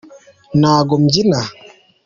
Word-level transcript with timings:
ntago 0.59 0.93
mbyina. 1.03 1.39